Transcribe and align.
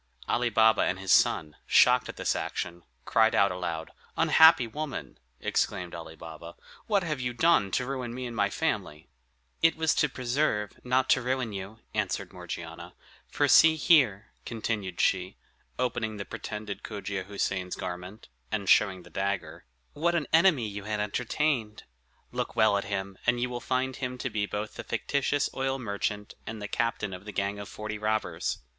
Ali 0.27 0.49
Baba 0.49 0.81
and 0.81 0.97
his 0.97 1.11
son, 1.11 1.57
shocked 1.67 2.09
at 2.09 2.15
this 2.15 2.35
action, 2.35 2.81
cried 3.05 3.35
out 3.35 3.51
aloud. 3.51 3.91
"Unhappy 4.17 4.65
woman!" 4.65 5.19
exclaimed 5.39 5.93
Ali 5.93 6.15
Baba, 6.15 6.55
"what 6.87 7.03
have 7.03 7.19
you 7.19 7.33
done, 7.35 7.69
to 7.69 7.85
ruin 7.85 8.11
me 8.11 8.25
and 8.25 8.35
my 8.35 8.49
family?" 8.49 9.09
"It 9.61 9.75
was 9.75 9.93
to 9.93 10.09
preserve, 10.09 10.71
not 10.83 11.07
to 11.11 11.21
ruin 11.21 11.53
you," 11.53 11.81
answered 11.93 12.33
Morgiana; 12.33 12.95
"for 13.29 13.47
see 13.47 13.75
here," 13.75 14.31
continued 14.43 14.99
she, 14.99 15.37
opening 15.77 16.17
the 16.17 16.25
pretended 16.25 16.81
Cogia 16.81 17.25
Houssain's 17.25 17.75
garment, 17.75 18.27
and 18.51 18.67
showing 18.67 19.03
the 19.03 19.11
dagger, 19.11 19.65
"what 19.93 20.15
an 20.15 20.25
enemy 20.33 20.67
you 20.67 20.85
had 20.85 20.99
entertained! 20.99 21.83
Look 22.31 22.55
well 22.55 22.75
at 22.75 22.85
him, 22.85 23.19
and 23.27 23.39
you 23.39 23.51
will 23.51 23.59
find 23.61 23.95
him 23.97 24.17
to 24.17 24.31
be 24.31 24.47
both 24.47 24.73
the 24.73 24.83
fictitious 24.83 25.47
oil 25.53 25.77
merchant, 25.77 26.33
and 26.47 26.59
the 26.59 26.67
captain 26.67 27.13
of 27.13 27.23
the 27.25 27.31
gang 27.31 27.59
of 27.59 27.69
forty 27.69 27.99
robbers. 27.99 28.61